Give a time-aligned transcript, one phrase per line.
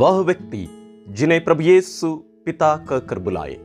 [0.00, 0.66] वह व्यक्ति
[1.08, 3.56] जिन्हें प्रभु यीशु पिता कहकर बुलाए।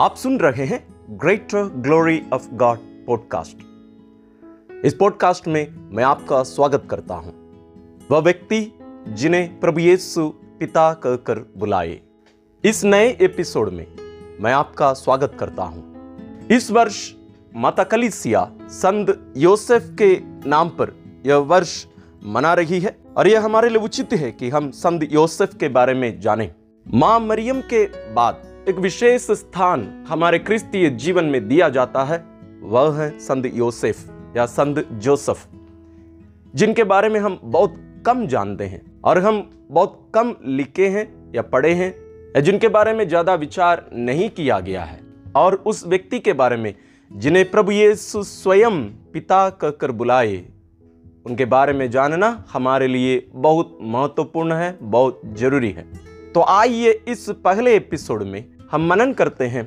[0.00, 3.56] आप सुन रहे हैं greater glory of God podcast
[4.84, 7.34] इस पॉडकास्ट में मैं आपका स्वागत करता हूँ।
[8.10, 8.72] वह व्यक्ति
[9.08, 10.28] जिन्हें प्रभु यीशु
[10.60, 12.00] पिता कहकर बुलाए।
[12.64, 13.86] इस नए एपिसोड में
[14.40, 17.14] मैं आपका स्वागत करता हूँ। इस वर्ष
[17.56, 20.16] माता कलिसिया संत योसेफ के
[20.48, 21.86] नाम पर यह वर्ष
[22.24, 25.94] मना रही है। और यह हमारे लिए उचित है कि हम संत योसेफ के बारे
[25.94, 26.50] में जानें।
[26.86, 32.18] माँ मरियम के बाद एक विशेष स्थान हमारे क्रिस्तीय जीवन में दिया जाता है,
[32.62, 34.04] वह है संत योसेफ
[34.36, 35.46] या संत जोसेफ,
[36.54, 37.74] जिनके बारे में हम बहुत
[38.06, 41.90] कम जानते हैं और हम बहुत कम लिखे हैं या पढ़े हैं,
[42.36, 45.00] या जिनके बारे में ज़्यादा विचार नहीं किया गया है।
[45.36, 46.74] और उस व्यक्ति के बारे में
[47.10, 50.36] जिन्हें प्रभु यीशु स्वयं पिता कहकर बुलाए
[51.28, 55.86] उनके बारे में जानना हमारे लिए बहुत महत्वपूर्ण है, बहुत ज़रूरी है।
[56.32, 59.64] तो आइए इस पहले एपिसोड में हम मनन करते हैं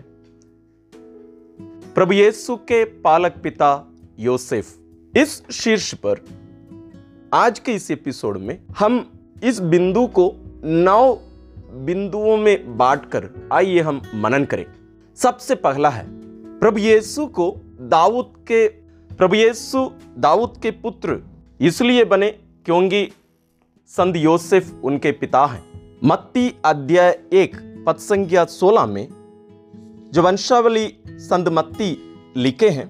[1.95, 3.87] प्रभु यीशु के पालक पिता
[4.19, 4.77] योसेफ।
[5.17, 6.23] इस शीर्ष पर
[7.33, 9.11] आज के इस एपिसोड में हम
[9.43, 10.31] इस बिंदु को
[10.63, 11.13] नौ
[11.85, 14.65] बिंदुओं में बांटकर आइए हम मनन करें।
[15.17, 16.05] सबसे पहला है,
[16.59, 17.51] प्रभु यीशु को
[17.81, 18.67] दाऊद के,
[19.11, 21.21] प्रभु यीशु दाऊद के पुत्र
[21.61, 22.29] इसलिए बने
[22.65, 23.07] क्योंकि
[23.89, 25.63] संत योसेफ उनके पिता हैं।
[26.03, 27.55] मत्ती अध्याय एक
[27.87, 29.07] पद संख्या सोलह में
[30.13, 31.91] जो वंशावली संत मत्ती
[32.37, 32.89] लिखे हैं,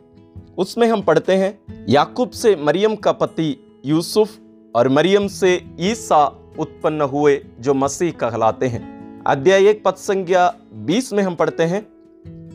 [0.57, 4.37] उसमें हम पढ़ते हैं, याकूब से मरियम का पति यूसुफ
[4.75, 6.25] और मरियम से ईसा
[6.59, 11.85] उत्पन्न हुए जो मसीह कहलाते हैं। अध्याय एक पद संज्ञा बीस में हम पढ़ते हैं,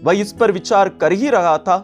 [0.02, 1.78] वह इस पर विचार कर ही रहा था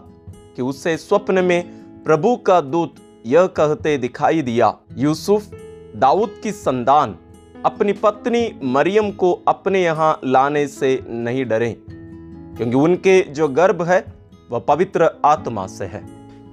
[0.56, 1.62] कि उसे स्वप्न में
[2.05, 2.94] प्रभु का दूत
[3.27, 5.51] यह कहते दिखाई दिया, यूसुफ,
[5.97, 7.17] दाऊद की संतान,
[7.65, 14.05] अपनी पत्नी मरियम को अपने यहाँ लाने से नहीं डरे, क्योंकि उनके जो गर्भ है,
[14.50, 16.03] वह पवित्र आत्मा से है।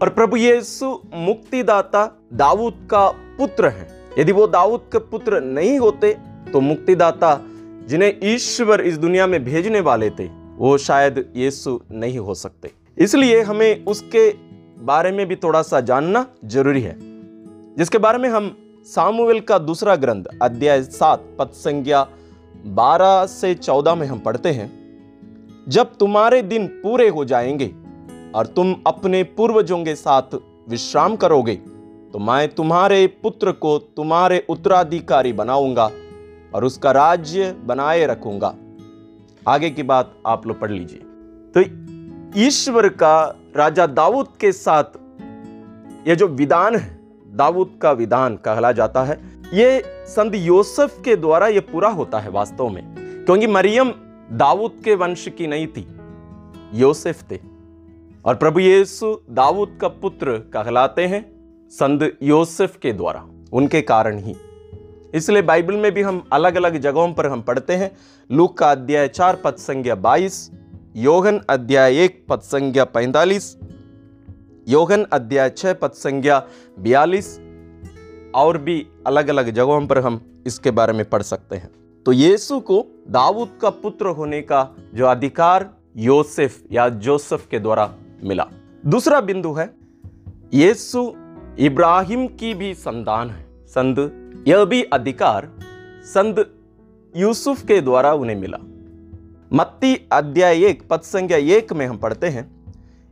[0.01, 3.87] और प्रभु यीशु मुक्तिदाता दाऊद का पुत्र है।
[4.19, 6.17] यदि वो दाऊद के पुत्र नहीं होते
[6.53, 7.39] तो मुक्तिदाता
[7.87, 10.25] जिन्हें ईश्वर इस दुनिया में भेजने वाले थे,
[10.57, 14.29] वो शायद यीशु नहीं हो सकते। इसलिए हमें उसके
[14.79, 16.95] बारे में भी थोड़ा सा जानना ज़रूरी है।
[17.77, 22.07] जिसके बारे में हम सामुवेल का दूसरा ग्रंथ, अध्याय सात, पद संज्ञा
[22.65, 24.71] बारह से चौदह में हम पढ़ते हैं,
[25.69, 27.73] जब तुम्हारे दिन पूरे हो जाएँगे
[28.35, 30.35] और तुम अपने पूर्वजों के साथ
[30.69, 31.55] विश्राम करोगे
[32.13, 35.89] तो मैं तुम्हारे पुत्र को तुम्हारे उत्तराधिकारी बनाऊँगा
[36.55, 38.55] और उसका राज्य बनाए रखूँगा।
[39.47, 40.99] आगे की बात आप लोग पढ़ लीजिए।
[41.53, 44.97] तो ईश्वर का राजा दाऊद के साथ
[46.07, 46.99] ये जो विधान है,
[47.35, 49.17] दाऊद का विधान कहला जाता है।
[49.53, 52.83] ये संत योसेफ के द्वारा ये पूरा होता है वास्तव में,
[53.25, 53.93] क्योंकि मरियम
[54.31, 55.87] दाऊद के वंश की नहीं थी,
[56.73, 57.39] योसेफ थे।
[58.25, 61.25] और प्रभु यीशु दाऊद का पुत्र कहलाते हैं
[61.71, 64.35] संत योसेफ के द्वारा, उनके कारण ही।
[65.13, 67.91] इसलिए बाइबल में भी हम अलग अलग जगहों पर हम पढ़ते हैं,
[68.29, 70.49] लूक का अध्याय चार पद संज्ञा बाईस
[70.95, 73.57] योगन अध्याय एक पद संज्ञा पैंतालीस।
[74.67, 76.47] योगन अध्याय छह पद संज्ञा
[76.79, 77.39] बयालीस।
[78.35, 81.69] और भी अलग अलग जगहों पर हम इसके बारे में पढ़ सकते हैं।
[82.05, 87.95] तो यीशु को दाऊद का पुत्र होने का जो अधिकार योसेफ या जोसेफ के द्वारा
[88.23, 88.47] मिला।
[88.85, 89.73] दूसरा बिंदु है,
[90.53, 91.13] यीशु
[91.59, 93.97] इब्राहिम की भी संतान है। संद
[94.47, 95.51] यह भी अधिकार
[96.03, 96.45] संद
[97.17, 98.57] यूसुफ के द्वारा उन्हें मिला।
[99.53, 102.51] मत्ती अध्याय एक पद संज्ञा एक में हम पढ़ते हैं,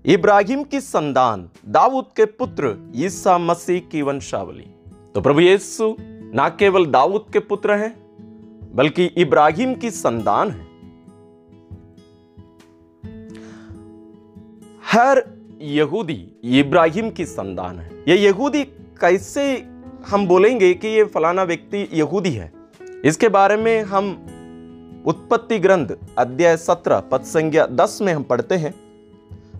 [0.05, 4.65] इब्राहिम की संतान, दाऊद के पुत्र, ईसा मसीह की वंशावली।
[5.15, 7.95] तो प्रभु यीशु न केवल दाऊद के पुत्र हैं,
[8.75, 10.67] बल्कि इब्राहिम की संतान है।
[14.85, 15.23] हर
[15.61, 18.63] यहूदी, इब्राहिम की संतान है। ये यहूदी
[19.01, 19.67] कैसे
[20.07, 22.53] हम बोलेंगे कि ये फलाना व्यक्ति यहूदी है?
[23.05, 24.27] इसके बारे में हम
[25.07, 25.87] उत्पत्ति ग्रंथ
[26.17, 28.73] अध्याय सत्रह पद संज्ञा दस में हम पढ़ते हैं,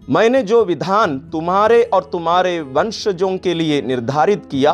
[0.10, 4.72] मैंने जो विधान तुम्हारे और तुम्हारे वंशजों के लिए निर्धारित किया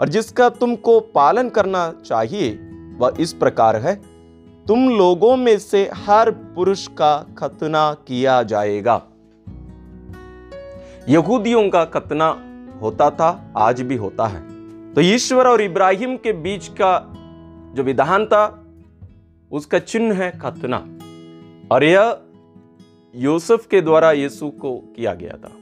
[0.00, 2.50] और जिसका तुमको पालन करना चाहिए,
[2.98, 3.94] वह इस प्रकार है।
[4.66, 9.00] तुम लोगों में से हर पुरुष का खतना किया जाएगा।
[11.08, 12.30] यहूदियों का खतना
[12.82, 14.42] होता था, आज भी होता है।
[14.94, 16.98] तो ईश्वर और इब्राहिम के बीच का
[17.74, 18.58] जो विधान था
[19.52, 20.98] उसका चिन्ह है खतना।
[21.74, 22.16] और यह
[23.14, 25.52] यूसुफ के द्वारा यीशु को किया गया था।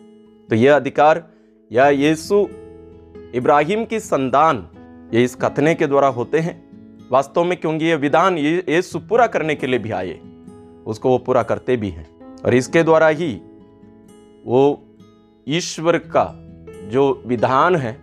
[0.49, 1.29] तो यह अधिकार,
[1.73, 2.49] या यीशु
[3.35, 4.69] इब्राहिम की संतान,
[5.15, 6.71] ये इस खतने के द्वारा होते हैं।
[7.11, 10.21] वास्तव में क्योंकि ये विधान ये यीशु पूरा करने के लिए भी आए,
[10.87, 13.41] उसको वो पूरा करते भी हैं। और इसके द्वारा ही
[14.47, 14.85] वो
[15.49, 16.35] ईश्वर का
[16.89, 18.01] जो विधान है,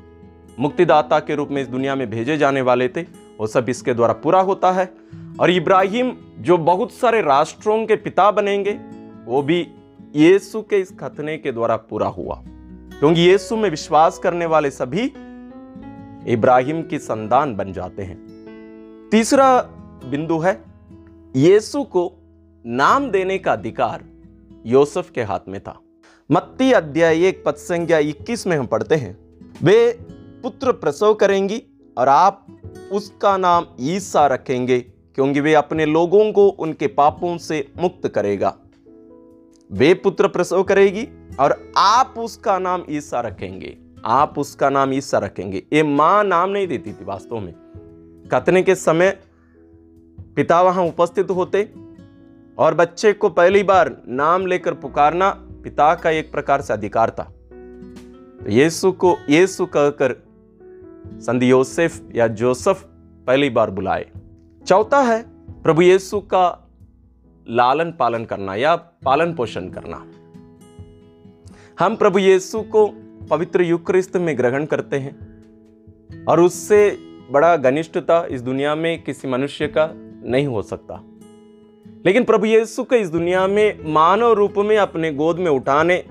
[0.60, 3.01] मुक्तिदाता के रूप में इस दुनिया में भेजे जाने वाले थे,
[3.39, 4.94] वो सब इसके द्वारा पूरा होता है।
[5.39, 8.72] और इब्राहिम जो बहुत सारे राष्ट्रों के पिता बनेंगे,
[9.25, 9.68] वो भी
[10.16, 12.44] यीशु के इस खतने के द्वारा पूरा हुआ।
[13.00, 15.13] क्योंकि यीशु में विश्वास करने वाले सभी
[16.28, 18.28] इब्राहिम की संतान बन जाते हैं।
[19.12, 19.62] तीसरा
[20.06, 20.63] बिंदु है,
[21.36, 22.13] यीशु को
[22.66, 24.04] नाम देने का अधिकार
[24.66, 25.80] योसफ के हाथ में था।
[26.31, 29.18] मत्ती अध्याय एक पद संख्या इक्कीस में हम पढ़ते हैं,
[29.63, 30.00] वे
[30.44, 31.63] पुत्र प्रसव करेंगी
[31.98, 32.48] और आप
[32.92, 38.56] उसका नाम ईसा रखेंगे। क्योंकि वे अपने लोगों को उनके पापों से मुक्त करेगा।
[39.72, 41.08] वे पुत्र प्रसव करेगी
[41.40, 46.68] और आप उसका नाम ईसा रखेंगे। आप उसका नाम ईसा रखेंगे। ये माँ नाम नहीं
[46.68, 47.54] देती थी वास्तव में।
[48.31, 49.19] कतने के समय
[50.36, 51.70] पिता वहाँ उपस्थित होते
[52.58, 55.30] और बच्चे को पहली बार नाम लेकर पुकारना
[55.63, 60.16] पिता का एक प्रकार से अधिकार था। तो यीशु को, यीशु कहकर
[61.20, 62.84] संत योसेफ या जोसफ
[63.28, 64.12] पहली बार बुलाए।
[64.68, 65.24] चौथा है
[65.64, 66.68] प्रभु यीशु का
[67.50, 69.98] लालन पालन करना या पालन पोषण करना।
[71.80, 72.94] हम प्रभु यीशु को
[73.30, 75.44] पवित्र युक्रिस्त में ग्रहण करते हैं
[76.25, 76.98] और उससे
[77.31, 79.90] बड़ा घनिष्ठता इस दुनिया में किसी मनुष्य का
[80.30, 81.04] नहीं हो सकता।
[82.06, 86.04] लेकिन प्रभु यीशु को इस दुनिया में मानव रूप में अपने गोद में उठाने,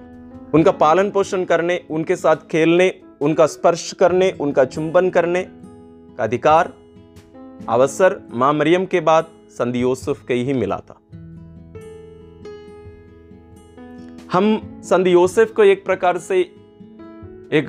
[0.54, 5.46] उनका पालन पोषण करने, उनके साथ खेलने, उनका स्पर्श करने, उनका चुंबन करने
[6.16, 6.85] का अधिकार
[7.68, 11.00] अवसर माँ मरियम के बाद संधि यूसुफ के ही मिला था।
[14.32, 16.40] हम संधि योसेफ को एक प्रकार से
[17.52, 17.66] एक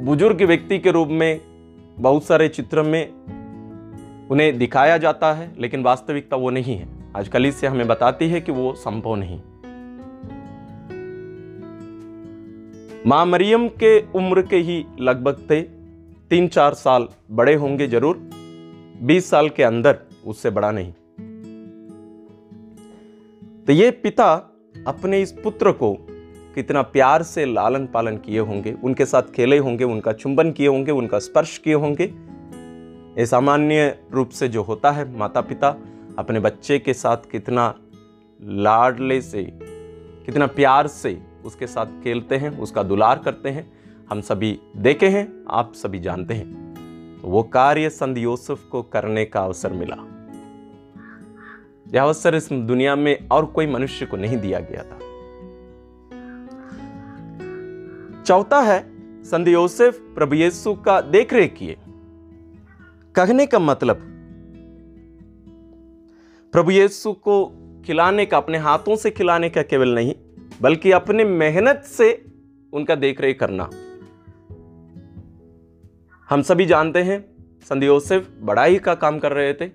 [0.00, 1.40] बुज़ुर्ग व्यक्ति के रूप में,
[1.98, 7.50] बहुत सारे चित्र में उन्हें दिखाया जाता है, लेकिन वास्तविकता वो नहीं है। आज कल
[7.50, 9.40] से हमें बताती है कि वो संभव नहीं।
[13.06, 15.60] माँ मरियम के उम्र के ही लगभग थे,
[16.30, 18.16] तीन चार साल बड़े होंगे ज़रूर।
[19.02, 20.92] बीस साल के अंदर उससे बड़ा नहीं।
[23.64, 24.32] तो ये पिता
[24.86, 25.96] अपने इस पुत्र को
[26.54, 30.92] कितना प्यार से लालन पालन किए होंगे, उनके साथ खेले होंगे, उनका चुंबन किए होंगे,
[30.92, 32.04] उनका स्पर्श किए होंगे,
[33.18, 35.76] ये सामान्य रूप से जो होता है माता पिता
[36.18, 37.74] अपने बच्चे के साथ कितना
[38.42, 39.42] लाडले से,
[40.26, 43.72] कितना प्यार से उसके साथ खेलते हैं, उसका दुलार करते हैं,
[44.10, 46.63] हम सभी देखे हैं, आप सभी जानते हैं।
[47.24, 49.96] वो कार्य संत यूसुफ को करने का अवसर मिला।
[51.94, 54.98] यह अवसर इस दुनिया में और कोई मनुष्य को नहीं दिया गया था।
[58.22, 58.94] चौथा है,
[59.24, 61.76] संत योसेफ प्रभु यीशु का देखरेख किए।
[63.14, 63.96] कहने का मतलब
[66.52, 67.52] प्रभु यीशु को
[67.86, 70.14] खिलाने का, अपने हाथों से खिलाने का केवल नहीं,
[70.62, 72.24] बल्कि अपने मेहनत से
[72.72, 73.70] उनका देखरेख करना।
[76.34, 77.18] हम सभी जानते हैं
[77.64, 79.66] संत योसेफ बड़ाई का काम कर रहे थे।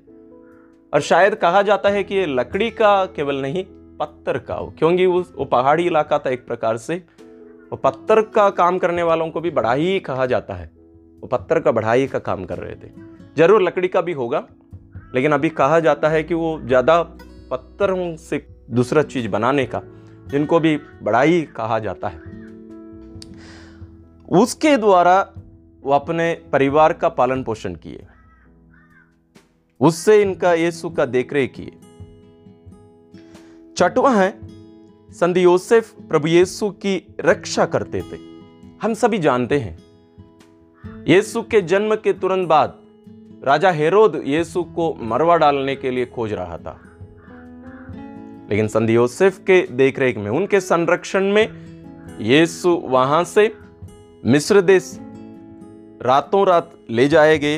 [0.94, 3.64] और शायद कहा जाता है कि ये लकड़ी का केवल नहीं,
[4.00, 6.96] पत्थर का। हो क्योंकि उस, वो पहाड़ी इलाका था एक प्रकार से।
[7.72, 10.70] वो पत्थर का काम करने वालों को भी बढ़ाई कहा जाता है।
[11.22, 12.92] वो पत्थर का बढ़ाई का काम कर रहे थे।
[13.38, 14.46] ज़रूर लकड़ी का भी होगा,
[15.16, 17.02] लेकिन अभी कहा जाता है कि वो ज़्यादा
[17.52, 19.82] पत्थरों से दूसरा चीज़ बनाने का,
[20.28, 22.22] जिनको भी बढ़ाई कहा जाता है।
[24.36, 25.22] उसके द्वारा
[25.84, 28.06] वो अपने परिवार का पालन पोषण किए।
[29.80, 31.72] उससे इनका यीशु का देखरेख किए।
[33.78, 34.40] चटवा है,
[35.12, 38.18] संत योसेफ प्रभु यीशु की रक्षा करते थे।
[38.82, 39.80] हम सभी जानते हैं।
[41.08, 42.82] यीशु के जन्म के तुरंत बाद
[43.44, 46.82] राजा हेरोद यीशु को मरवा डालने के लिए खोज रहा था।
[48.50, 51.48] लेकिन संत योसेफ के देखरेख में, उनके संरक्षण में
[52.20, 53.58] यीशु वहाँ से
[54.26, 55.00] मिस्र देश
[56.02, 57.58] रातों रात ले जाए गए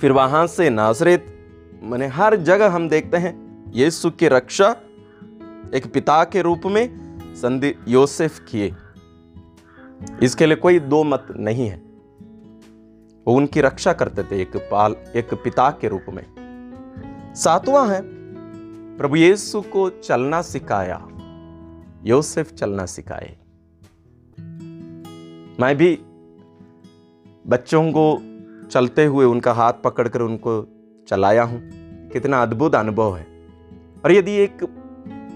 [0.00, 1.34] फिर वहाँ से नाजरेत,
[1.82, 4.70] मैंने हर जगह हम देखते हैं, यीशु की रक्षा
[5.74, 8.74] एक पिता के रूप में संधि योसेफ किए।
[10.22, 11.76] इसके लिए कोई दो मत नहीं है।
[13.26, 16.24] वो उनकी रक्षा करते थे एक पाल, एक पिता के रूप में।
[17.36, 18.02] सातवां है,
[18.96, 21.08] प्रभु यीशु को चलना सिखाया।
[22.04, 23.36] योसेफ चलना सिखाए।
[25.60, 25.98] मैं भी
[27.48, 30.52] बच्चों को चलते हुए उनका हाथ पकड़कर उनको
[31.08, 31.60] चलाया हूँ।
[32.10, 33.26] कितना अद्भुत अनुभव है।
[34.04, 34.64] और यदि एक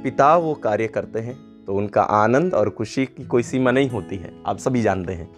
[0.04, 1.34] पिता वो कार्य करते हैं
[1.66, 5.28] तो उनका आनंद और खुशी की कोई सीमा नहीं होती है। आप सभी जानते हैं।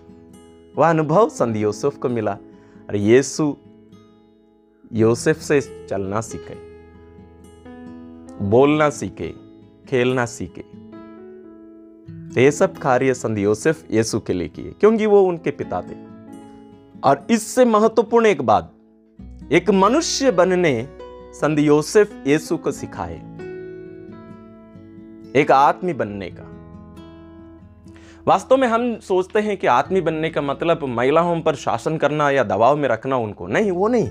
[0.76, 2.33] वह अनुभव संत यूसुफ को मिला
[2.88, 3.54] और यीशु
[4.93, 6.54] योसेफ से चलना सीखे,
[8.45, 9.33] बोलना सीखे,
[9.88, 10.62] खेलना सीखे।
[12.35, 16.13] तो ये सब कार्य संत योसेफ यीशु के लिए किए, क्योंकि वो उनके पिता थे।
[17.04, 18.73] और इससे महत्वपूर्ण एक बात,
[19.52, 20.88] एक मनुष्य बनने
[21.34, 23.16] संत योसेफ यीशु को सिखाए,
[25.37, 26.50] एक आत्मी बनने का।
[28.26, 32.44] वास्तव में हम सोचते हैं कि आत्मी बनने का मतलब महिलाओं पर शासन करना या
[32.44, 34.08] दबाव में रखना उनको नहीं, वो नहीं।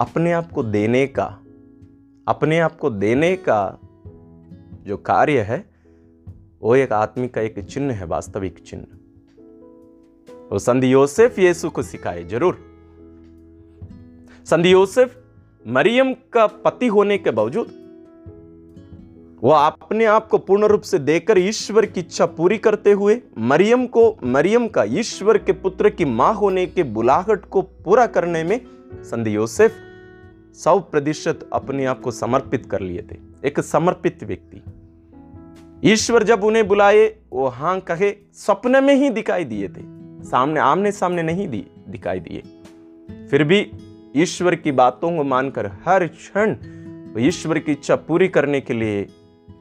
[0.00, 1.26] अपने आप को देने का,
[2.28, 3.78] अपने आप को देने का
[4.84, 5.64] जो कार्य है,
[6.62, 8.99] वो एक आदमी का एक चिन्ह है, वास्तविक चिन्ह।
[10.50, 12.58] वो संत योसेफ यीशु को सिखाए, ज़रूर।
[14.46, 15.16] संधि योसेफ
[15.66, 17.66] मरियम का पति होने के बावजूद,
[19.42, 23.86] वो अपने आप को पूर्ण रूप से देकर ईश्वर की इच्छा पूरी करते हुए मरियम
[23.86, 28.60] को, मरियम का ईश्वर के पुत्र की माँ होने के बुलाहट को पूरा करने में
[29.04, 29.76] संधि योसेफ
[30.54, 34.62] सौ प्रतिशत अपने आप को समर्पित कर लिए थे। एक समर्पित व्यक्ति।
[35.84, 40.92] ईश्वर जब उन्हें बुलाए, वो हाँ कहे, सपने में ही दिखाई दिए थे। सामने, आमने
[40.92, 42.42] सामने नहीं दिए दिखाई दिए।
[43.26, 43.70] फिर भी
[44.16, 46.56] ईश्वर की बातों को मानकर हर क्षण
[47.18, 49.02] ईश्वर की इच्छा पूरी करने के लिए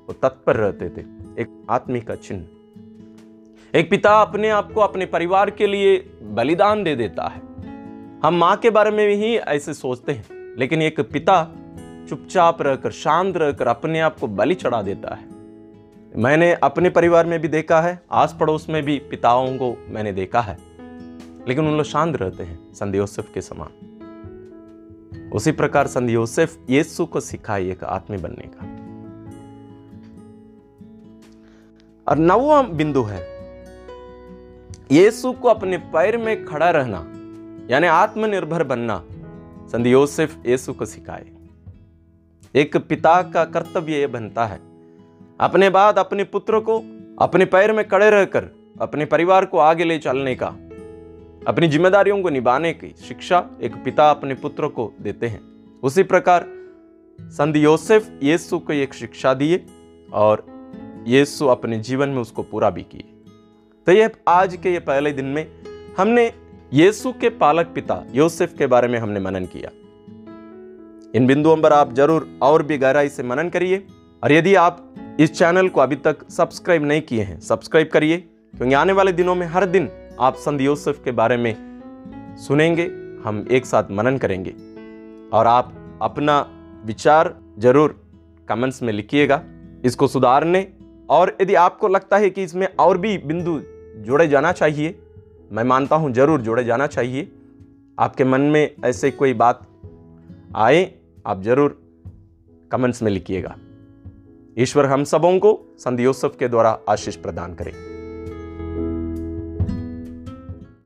[0.08, 1.02] वो तत्पर रहते थे।
[1.40, 2.46] एक आत्मिक का चिन्ह।
[3.76, 7.42] एक पिता अपने आप को अपने परिवार के लिए बलिदान दे देता है।
[8.24, 11.56] हम माँ के बारे में ही ऐसे सोचते हैं, लेकिन एक पिता
[12.10, 15.39] चुपचाप रहकर, शांत रहकर अपने आप को बलि चढ़ा देता है।
[16.18, 20.42] मैंने अपने परिवार में भी देखा है आस पड़ोस में भी पिताओं को मैंने देखा
[20.42, 20.58] है।
[21.48, 23.86] लेकिन उन लोग शांत रहते हैं, संत योसेफ के समान।
[25.34, 28.66] उसी प्रकार संत योसेफ यीशु को सिखाई एक आत्मी बनने का।
[32.08, 33.22] और नवा बिंदु है,
[34.92, 36.98] यीशु को अपने पैर में खड़ा रहना,
[37.74, 39.04] यानी आत्मनिर्भर बनना,
[39.68, 41.26] संत योसेफ यीशु को सिखाए।
[42.56, 44.69] एक पिता का कर्तव्य यह बनता है
[45.40, 46.78] अपने बाद अपने पुत्र को
[47.22, 48.50] अपने पैर में कड़े रहकर
[48.82, 50.48] अपने परिवार को आगे ले चलने का,
[51.48, 55.40] अपनी जिम्मेदारियों को निभाने की शिक्षा एक पिता अपने पुत्र को देते हैं।
[55.84, 56.46] उसी प्रकार
[57.20, 59.66] संत योसेफ यीशु को एक शिक्षा दिए
[60.14, 60.46] और
[61.08, 63.04] यीशु अपने जीवन में उसको पूरा भी किए।
[63.88, 65.46] तो ये आज के ये पहले दिन में
[65.98, 66.32] हमने
[66.74, 69.72] यीशु के पालक पिता योसेफ के बारे में हमने मनन किया।
[71.14, 73.86] इन बिंदुओं पर आप ज़रूर और भी गहराई से मनन करिए
[74.24, 74.86] और यदि आप
[75.20, 78.18] इस चैनल को अभी तक सब्सक्राइब नहीं किए हैं। सब्सक्राइब करिए,
[78.54, 82.84] क्योंकि आने वाले दिनों में हर दिन आप संत योसेफ के बारे में सुनेंगे,
[83.26, 84.52] हम एक साथ मनन करेंगे।
[85.34, 86.40] और आप अपना
[86.86, 88.00] विचार ज़रूर
[88.48, 89.44] कमेंट्स में लिखिएगा।
[89.86, 90.68] इसको सुधारने,
[91.10, 93.62] और यदि आपको लगता है कि इसमें और भी बिंदु
[93.98, 95.00] जोड़े जाना चाहिए,
[95.52, 97.32] मैं मानता हूँ ज़रूर जोड़े जाना चाहिए।
[97.98, 99.68] आपके मन में ऐसे कोई बात
[100.56, 100.92] आए,
[101.28, 101.82] आप ज़रूर
[102.72, 103.56] कमेंट्स में लिखिएगा।
[104.58, 106.06] ईश्वर हम सबों को संधि
[106.40, 107.89] के द्वारा आशीष प्रदान करें।